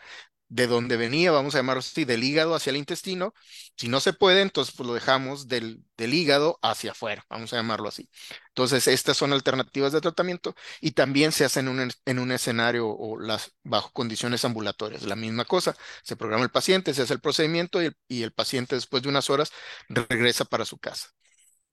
[0.49, 3.33] de donde venía, vamos a llamarlo así, del hígado hacia el intestino.
[3.75, 7.57] Si no se puede, entonces pues lo dejamos del, del hígado hacia afuera, vamos a
[7.57, 8.09] llamarlo así.
[8.49, 12.87] Entonces, estas son alternativas de tratamiento y también se hacen en un, en un escenario
[12.87, 15.03] o las bajo condiciones ambulatorias.
[15.03, 18.31] La misma cosa, se programa el paciente, se hace el procedimiento y el, y el
[18.33, 19.51] paciente después de unas horas
[19.89, 21.09] regresa para su casa.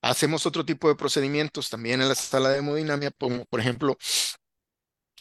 [0.02, 3.96] Hacemos otro tipo de procedimientos también en la sala de hemodinamia, como por ejemplo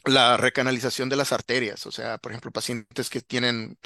[0.05, 3.77] la recanalización de las arterias, o sea, por ejemplo, pacientes que tienen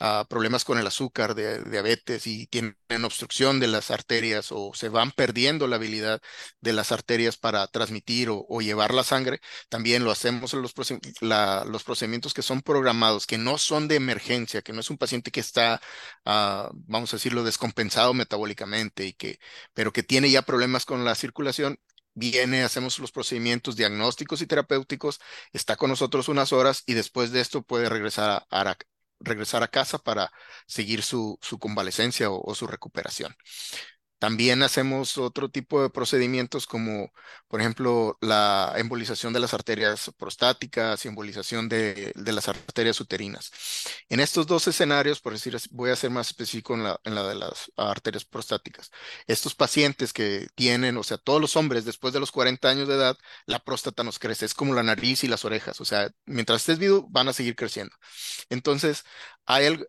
[0.00, 4.88] ah, problemas con el azúcar, de, diabetes y tienen obstrucción de las arterias o se
[4.88, 6.22] van perdiendo la habilidad
[6.60, 10.74] de las arterias para transmitir o, llevar la sangre, también lo hacemos en los,
[11.20, 15.30] los, procedimientos que son programados, que no son de emergencia, que no es un paciente
[15.30, 15.80] que está,
[16.24, 19.38] ah, vamos a decirlo, descompensado metabólicamente y que,
[19.74, 21.78] pero que tiene ya problemas con la circulación
[22.16, 25.20] viene, hacemos los procedimientos diagnósticos y terapéuticos,
[25.52, 28.76] está con nosotros unas horas y después de esto puede regresar a,
[29.20, 30.32] regresar a casa para
[30.66, 33.36] seguir su, su convalecencia o, su recuperación.
[34.18, 37.12] También hacemos otro tipo de procedimientos como,
[37.48, 43.52] por ejemplo, la embolización de las arterias prostáticas y embolización de, las arterias uterinas.
[44.08, 47.28] En estos dos escenarios, por decir, voy a ser más específico en la, en la
[47.28, 48.90] de las arterias prostáticas.
[49.26, 52.94] Estos pacientes que tienen, o sea, todos los hombres después de los 40 años de
[52.94, 56.62] edad, la próstata nos crece, es como la nariz y las orejas, o sea, mientras
[56.62, 57.94] estés vivo van a seguir creciendo.
[58.50, 59.04] Entonces,
[59.46, 59.86] hay, algo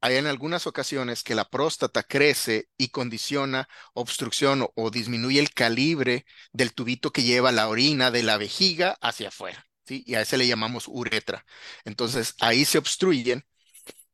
[0.00, 6.26] hay en algunas ocasiones que la próstata crece y condiciona obstrucción o, disminuye el calibre
[6.52, 9.66] del tubito que lleva la orina de la vejiga hacia afuera.
[9.88, 11.44] Y a ese le llamamos uretra.
[11.84, 13.44] Entonces, ahí se obstruyen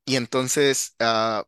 [0.04, 1.44] y entonces ah,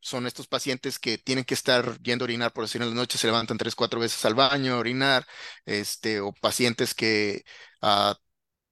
[0.00, 3.18] son estos pacientes que tienen que estar yendo a orinar, por decir, en la noche
[3.18, 5.26] se levantan tres, cuatro veces al baño a orinar,
[5.64, 7.44] este, o pacientes que
[7.80, 8.16] ah,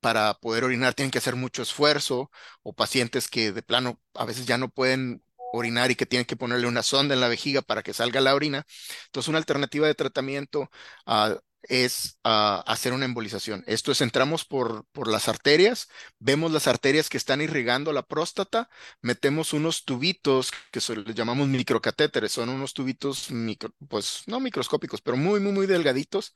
[0.00, 2.30] para poder orinar tienen que hacer mucho esfuerzo,
[2.62, 6.36] o pacientes que de plano a veces ya no pueden orinar y que tienen que
[6.36, 8.66] ponerle una sonda en la vejiga para que salga la orina.
[9.06, 10.70] Entonces, una alternativa de tratamiento
[11.06, 13.64] uh, es ah, hacer una embolización.
[13.66, 18.68] Esto es, entramos por, por las arterias, vemos las arterias que están irrigando la próstata,
[19.02, 25.00] metemos unos tubitos que se les llamamos microcatéteres, son unos tubitos, micro, pues no microscópicos,
[25.00, 26.34] pero muy, muy, muy delgaditos,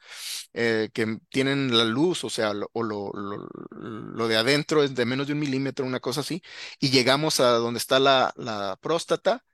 [0.52, 5.04] eh, que tienen la luz, o sea, lo, o lo, lo, de adentro es de
[5.04, 6.42] menos de un milímetro, una cosa así,
[6.80, 9.44] y llegamos a donde está la, la próstata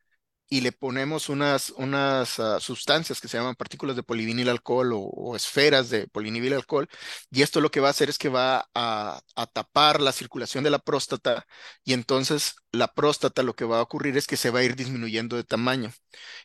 [0.51, 5.37] y le ponemos unas, unas ah, sustancias que se llaman partículas de polivinil alcohol o,
[5.37, 6.89] esferas de polivinil alcohol,
[7.31, 10.65] y esto lo que va a hacer es que va a, a, tapar la circulación
[10.65, 11.47] de la próstata,
[11.85, 14.77] y entonces la próstata lo que va a ocurrir es que se va a ir
[14.77, 15.93] disminuyendo de tamaño.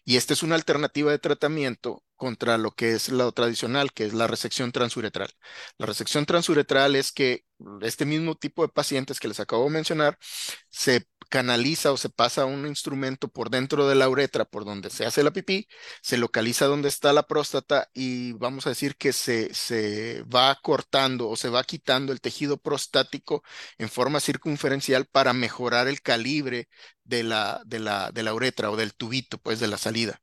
[0.03, 4.13] Y esta es una alternativa de tratamiento contra lo que es lo tradicional, que es
[4.13, 5.29] la resección transuretral.
[5.77, 7.45] La resección transuretral es que
[7.81, 10.17] este mismo tipo de pacientes que les acabo de mencionar
[10.69, 15.05] se canaliza o se pasa un instrumento por dentro de la uretra, por donde se
[15.05, 15.67] hace la pipí,
[16.01, 21.27] se localiza donde está la próstata y vamos a decir que se, se va cortando
[21.27, 23.43] o se va quitando el tejido prostático
[23.77, 26.69] en forma circunferencial para mejorar el calibre
[27.03, 30.21] de la, de la, de la uretra o del tubito, pues de la salida.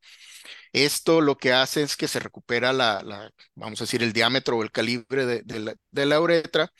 [0.72, 4.62] Esto lo que hace es que se recupera la, vamos a decir, el diámetro o
[4.62, 6.72] el calibre de, la, de, la, uretra,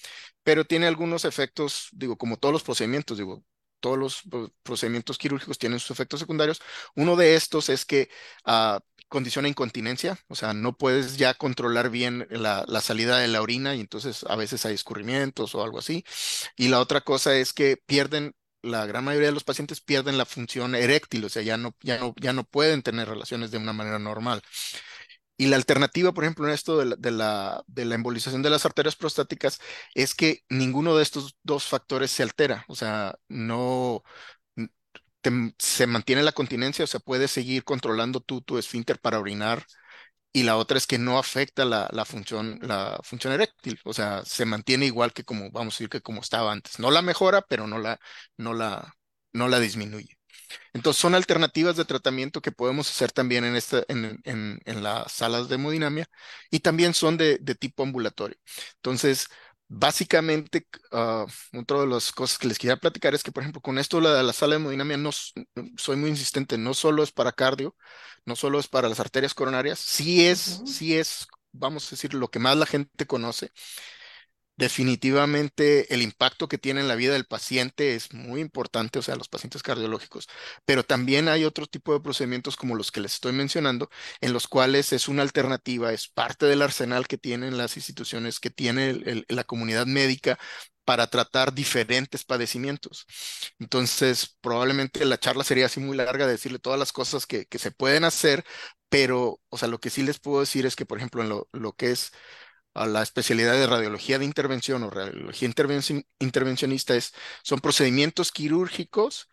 [0.42, 3.45] pero tiene algunos efectos, digo, como todos los procedimientos, digo,
[3.83, 4.23] todos los
[4.62, 6.62] procedimientos quirúrgicos tienen sus efectos secundarios.
[6.95, 8.09] Uno de estos es que
[8.47, 13.42] uh, condiciona incontinencia, o sea, no puedes ya controlar bien la, la, salida de la
[13.42, 16.05] orina y entonces a veces hay escurrimientos o algo así.
[16.57, 20.25] Y la otra cosa es que pierden, la gran mayoría de los pacientes pierden la
[20.25, 23.75] función eréctil, o sea, ya no, ya no, ya no pueden tener relaciones de una
[23.75, 24.42] manera normal.
[25.42, 28.94] Y la alternativa, por ejemplo, en esto de la, de la, embolización de las arterias
[28.94, 29.59] prostáticas
[29.92, 34.05] es que ninguno de estos dos factores se altera, o sea, no
[35.59, 39.64] se mantiene la continencia, o sea, puedes seguir controlando tu, tu esfínter para orinar.
[40.33, 44.24] Y la otra es que no afecta la, la, función, la función eréctil, o sea,
[44.24, 46.78] se mantiene igual que como, vamos a decir, que como estaba antes.
[46.78, 47.98] No la mejora, pero no la,
[48.38, 48.94] no la,
[49.33, 50.18] no la disminuye.
[50.73, 55.12] Entonces, son alternativas de tratamiento que podemos hacer también en, esta, en, en, en las
[55.12, 56.07] salas de hemodinamia
[56.51, 58.37] y también son de, de tipo ambulatorio.
[58.77, 59.29] Entonces,
[59.69, 61.27] básicamente, uh,
[61.59, 64.23] otra de las cosas que les quería platicar es que, por ejemplo, con esto la,
[64.23, 65.11] la sala de hemodinamia, no,
[65.77, 67.77] soy muy insistente, no solo es para cardio,
[68.25, 72.29] no solo es para las arterias coronarias, sí es, sí es, vamos a decir, lo
[72.31, 73.51] que más la gente conoce
[74.57, 79.17] Definitivamente el impacto que tiene en la vida del paciente es muy importante, o sea,
[79.17, 80.29] los pacientes cardiológicos,
[80.67, 83.88] pero también hay otro tipo de procedimientos como los que les estoy mencionando,
[84.21, 88.51] en los cuales es una alternativa, es parte del arsenal que tienen las instituciones, que
[88.51, 90.38] tiene la comunidad médica
[90.85, 93.07] para tratar diferentes padecimientos.
[93.59, 97.71] Entonces, probablemente la charla sería así muy larga de decirle todas las cosas que, se
[97.71, 98.45] pueden hacer,
[98.91, 101.73] pero, o sea, lo que sí les puedo decir es que, por ejemplo, en lo
[101.73, 102.12] que es
[102.75, 105.49] a la especialidad de radiología de intervención o radiología
[106.18, 107.12] intervencionista es,
[107.43, 109.29] son procedimientos quirúrgicos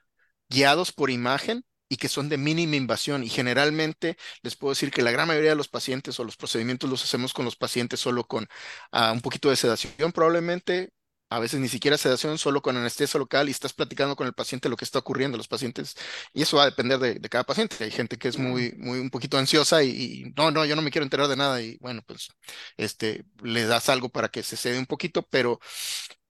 [0.50, 3.24] guiados por imagen y que son de mínima invasión.
[3.24, 6.90] Y generalmente les puedo decir que la gran mayoría de los pacientes o los procedimientos
[6.90, 8.48] los hacemos con los pacientes solo con
[8.94, 10.92] uh, un poquito de sedación probablemente,
[11.30, 14.70] a veces ni siquiera sedación, solo con anestesia local y estás platicando con el paciente
[14.70, 15.96] lo que está ocurriendo, los pacientes,
[16.34, 17.84] y eso va a depender de, cada paciente.
[17.84, 20.92] Hay gente que es muy, muy un poquito ansiosa y, no, no, yo no me
[20.92, 22.30] quiero enterar de nada y bueno, pues
[22.78, 25.60] este, le das algo para que se cede un poquito, pero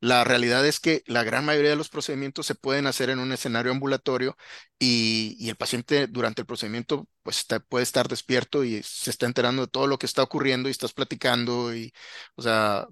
[0.02, 3.32] la realidad es que la gran mayoría de los procedimientos se pueden hacer en un
[3.34, 4.38] escenario ambulatorio
[4.80, 9.26] y, y el paciente durante el procedimiento pues está, puede estar despierto y se está
[9.26, 11.94] enterando de todo lo que está ocurriendo y estás platicando y,
[12.36, 12.88] o sea,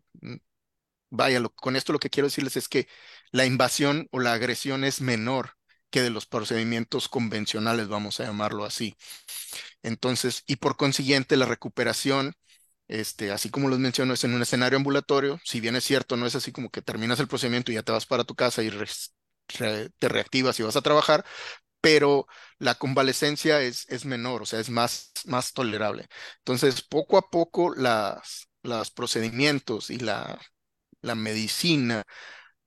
[1.10, 2.88] vaya, con esto lo que quiero decirles es que
[3.32, 5.52] la invasión o la agresión es menor
[5.90, 8.96] que de los procedimientos convencionales, vamos a llamarlo así.
[9.84, 12.34] Entonces, y por consiguiente, la recuperación,
[12.88, 15.40] este, así como los menciono, es en un escenario ambulatorio.
[15.46, 17.92] Si bien es cierto, no es así como que terminas el procedimiento y ya te
[17.92, 18.70] vas para tu casa y
[20.00, 21.26] te reactivas y vas a trabajar,
[21.82, 22.28] pero
[22.60, 26.08] la convalecencia es, es menor, o sea, es más, más tolerable.
[26.40, 30.40] Entonces, poco a poco, las, los procedimientos y la
[31.02, 32.04] la medicina,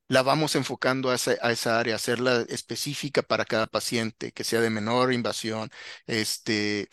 [0.09, 4.61] la vamos enfocando a esa, a esa, área, hacerla específica para cada paciente, que sea
[4.61, 5.71] de menor invasión,
[6.07, 6.89] este,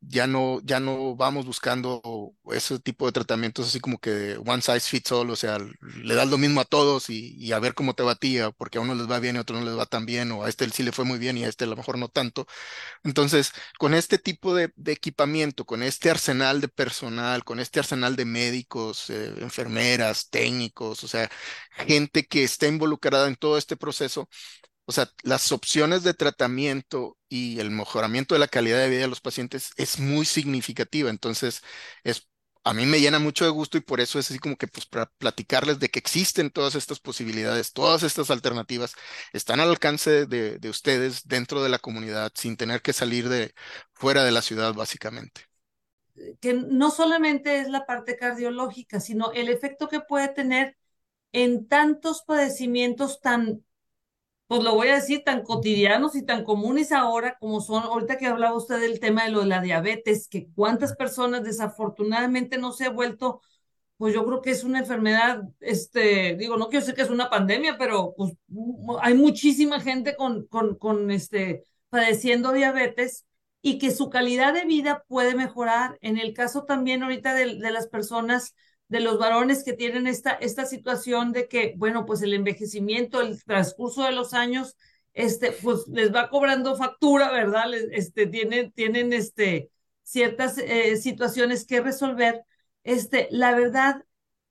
[0.00, 4.80] ya no, ya no vamos buscando ese tipo de tratamientos así como que one size
[4.80, 8.02] fits all, o sea, le das lo mismo a todos y, a ver cómo te
[8.02, 10.32] batía, porque a uno les va bien y a otro no les va tan bien,
[10.32, 12.08] o a este sí le fue muy bien y a este a lo mejor no
[12.08, 12.46] tanto.
[13.04, 18.24] Entonces, con este tipo de, equipamiento, con este arsenal de personal, con este arsenal de
[18.24, 21.30] médicos, eh, enfermeras, técnicos, o sea,
[21.86, 24.28] gente que está involucrada en todo este proceso,
[24.86, 29.08] o sea, las opciones de tratamiento y el mejoramiento de la calidad de vida de
[29.08, 31.10] los pacientes es muy significativa.
[31.10, 31.62] Entonces,
[32.04, 32.28] es
[32.66, 34.86] a mí me llena mucho de gusto y por eso es así como que pues
[34.86, 38.94] para platicarles de que existen todas estas posibilidades, todas estas alternativas
[39.34, 43.54] están al alcance de, de ustedes dentro de la comunidad sin tener que salir de
[43.92, 45.42] fuera de la ciudad básicamente.
[46.40, 50.76] Que no solamente es la parte cardiológica, sino el efecto que puede tener
[51.32, 53.64] en tantos padecimientos tan
[54.46, 58.26] pues lo voy a decir, tan cotidianos y tan comunes ahora como son, ahorita que
[58.26, 62.84] hablaba usted del tema de lo de la diabetes, que cuántas personas desafortunadamente no se
[62.86, 63.40] ha vuelto,
[63.96, 67.30] pues yo creo que es una enfermedad, este, digo, no quiero decir que es una
[67.30, 68.32] pandemia, pero pues
[69.00, 73.26] hay muchísima gente con, con, con este, padeciendo diabetes
[73.62, 75.96] y que su calidad de vida puede mejorar.
[76.02, 78.54] En el caso también ahorita de, de las personas
[78.94, 83.42] de los varones que tienen esta, esta situación de que, bueno, pues el envejecimiento, el
[83.42, 84.76] transcurso de los años,
[85.14, 87.74] este, pues les va cobrando factura, ¿verdad?
[87.74, 89.72] este, tienen, tienen este,
[90.04, 92.44] ciertas eh, situaciones que resolver.
[92.84, 94.04] Este, la verdad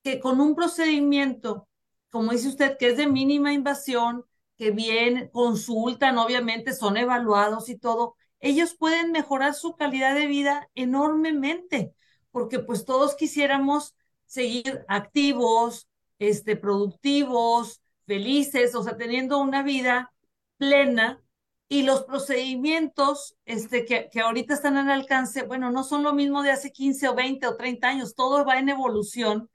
[0.03, 1.69] que con un procedimiento,
[2.09, 4.25] como dice usted, que es de mínima invasión,
[4.57, 10.69] que bien consultan, obviamente son evaluados y todo, ellos pueden mejorar su calidad de vida
[10.75, 11.93] enormemente,
[12.29, 13.95] porque pues todos quisiéramos
[14.25, 15.87] seguir activos,
[16.19, 20.11] este, productivos, felices, o sea, teniendo una vida
[20.57, 21.21] plena
[21.67, 26.43] y los procedimientos este, que, que ahorita están al alcance, bueno, no son lo mismo
[26.43, 29.49] de hace 15 o 20 o 30 años, todo va en evolución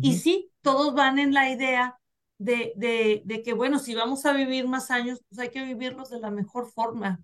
[0.00, 1.98] y sí, todos van en la idea
[2.38, 6.10] de, de, de, que, bueno, si vamos a vivir más años, pues hay que vivirlos
[6.10, 7.20] de la mejor forma.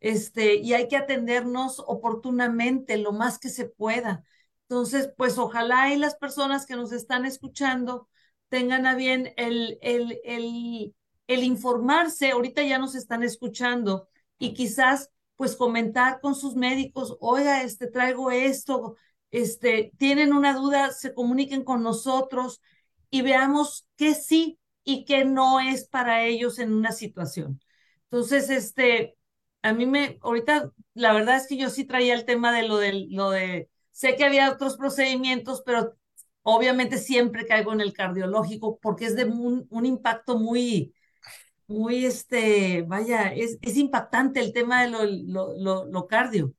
[0.00, 4.24] Este, y hay que atendernos oportunamente lo más que se pueda.
[4.68, 8.08] Entonces, pues ojalá y las personas que nos están escuchando
[8.48, 10.94] tengan a bien el, el, el,
[11.26, 14.08] el informarse, ahorita ya nos están escuchando
[14.38, 18.96] y quizás pues comentar con sus médicos, oiga, este traigo esto,
[19.30, 22.60] este, tienen una duda, se comuniquen con nosotros
[23.10, 27.60] y veamos qué sí y qué no es para ellos en una situación.
[28.04, 29.16] Entonces, este,
[29.62, 32.78] a mí me, ahorita, la verdad es que yo sí traía el tema de lo
[32.78, 33.68] de, lo de
[33.98, 35.96] Sé que había otros procedimientos, pero
[36.42, 40.94] obviamente siempre caigo en el cardiológico porque es de un, impacto muy,
[41.66, 45.04] muy, este, vaya, es, es impactante el tema de lo,
[45.56, 46.54] lo, lo, cardio.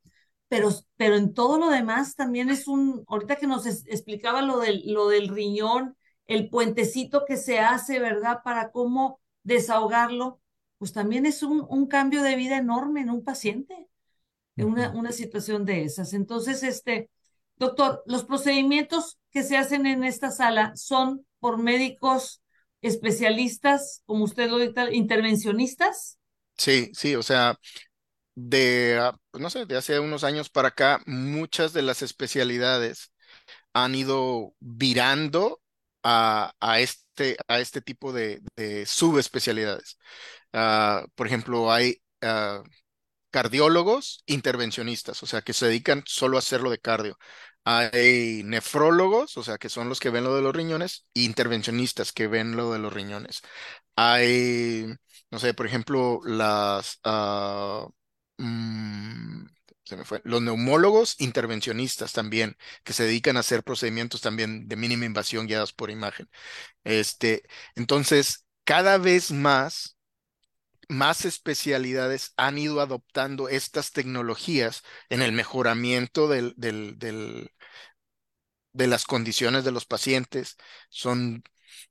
[0.50, 4.84] Pero, pero en todo lo demás también es un, ahorita que nos explicaba lo del,
[4.92, 5.96] lo del riñón,
[6.28, 8.42] el puentecito que se hace, ¿verdad?
[8.44, 10.42] Para cómo desahogarlo,
[10.78, 13.88] pues también es un, un cambio de vida enorme en un paciente,
[14.58, 16.14] en una, una situación de esas.
[16.14, 17.10] Entonces, este,
[17.60, 22.42] Doctor, los procedimientos que se hacen en esta sala son por médicos
[22.82, 26.18] especialistas, como usted lo dice, intervencionistas.
[26.58, 27.58] Sí, sí, o sea,
[28.36, 33.12] de, pues no sé, de hace unos años para acá, muchas de las especialidades
[33.74, 35.62] han ido virando
[36.04, 39.98] a, este, a este tipo de, de subespecialidades.
[40.54, 42.64] Ah, por ejemplo, hay ah,
[43.32, 47.18] cardiólogos intervencionistas, o sea, que se dedican solo a hacerlo de cardio.
[47.66, 52.12] Hay nefrólogos, o sea, que son los que ven lo de los riñones, e intervencionistas
[52.14, 53.42] que ven lo de los riñones.
[53.96, 54.88] Hay,
[55.32, 57.88] no sé, por ejemplo, las, ah,
[58.38, 59.46] mm,
[59.84, 64.76] se me fue, los neumólogos intervencionistas también, que se dedican a hacer procedimientos también de
[64.76, 66.30] mínima invasión guiados por imagen.
[66.86, 67.44] Este,
[67.76, 69.98] entonces, cada vez más
[70.90, 76.48] más especialidades han ido adoptando estas tecnologías en el mejoramiento de
[78.74, 80.58] las condiciones de los pacientes.
[80.90, 81.44] Son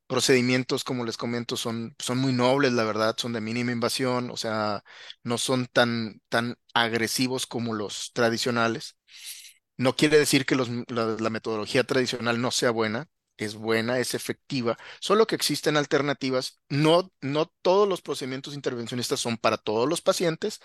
[0.06, 4.82] procedimientos, como les comento, son, muy nobles, la verdad, son de mínima invasión, o sea,
[5.22, 8.96] no son tan, tan agresivos como los tradicionales.
[9.76, 13.08] No quiere decir que la metodología tradicional no sea buena,
[13.44, 16.60] es buena, es efectiva, solo que existen alternativas.
[16.68, 20.60] No, no todos los procedimientos intervencionistas son para todos los pacientes,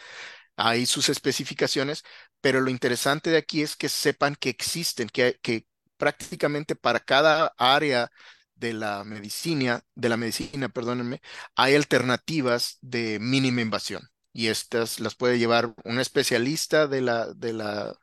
[0.56, 2.04] hay sus especificaciones,
[2.42, 5.66] pero lo interesante de aquí es que sepan que existen, que, que
[5.98, 8.12] prácticamente para cada área
[8.56, 11.22] de la medicina, de la medicina, perdónenme,
[11.56, 14.10] hay alternativas de mínima invasión.
[14.32, 17.96] Y estas las puede llevar un especialista de la, de la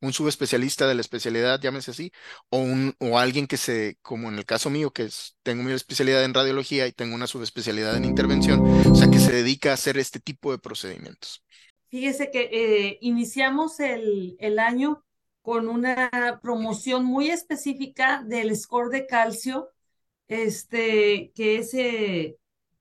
[0.00, 2.12] un subespecialista de la especialidad, llámese así,
[2.50, 5.08] o, un, o alguien que se, como en el caso mío, que
[5.42, 9.32] tengo mi especialidad en radiología y tengo una subespecialidad en intervención, o sea, que se
[9.32, 11.42] dedica a hacer este tipo de procedimientos.
[11.88, 15.04] Fíjese que eh, iniciamos el, el año
[15.42, 16.10] con una
[16.42, 19.70] promoción muy específica del score de calcio,
[20.28, 22.36] este, que es, eh,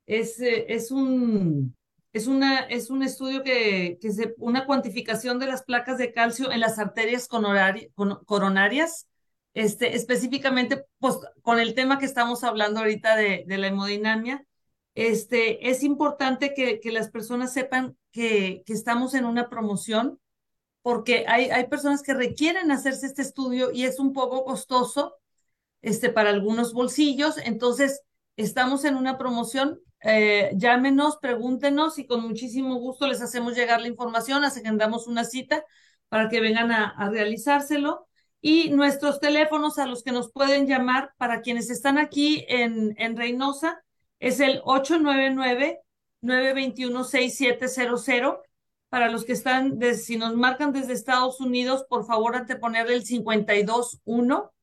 [0.05, 1.75] es un
[2.13, 6.59] es, una, es un estudio que, que una cuantificación de las placas de calcio en
[6.59, 9.07] las arterias coronarias,
[9.53, 14.45] este, específicamente pues, con el tema que estamos hablando ahorita de, de la hemodinamia.
[14.95, 20.19] Este, es importante que, que las personas sepan que, que, estamos en una promoción
[20.81, 25.15] porque hay, hay personas que requieren hacerse este estudio y es un poco costoso
[25.81, 27.37] este, para algunos bolsillos.
[27.37, 28.01] Entonces,
[28.37, 33.87] estamos en una promoción eh, llámenos, pregúntenos y con muchísimo gusto les hacemos llegar la
[33.87, 35.63] información, agendamos una cita
[36.09, 38.07] para que vengan a, realizárselo.
[38.39, 43.17] Y nuestros teléfonos a los que nos pueden llamar para quienes están aquí en, en
[43.17, 43.83] Reynosa
[44.19, 44.61] es el
[46.21, 48.39] 899-921-6700.
[48.89, 54.53] Para los que están, si nos marcan desde Estados Unidos, por favor anteponerle el 521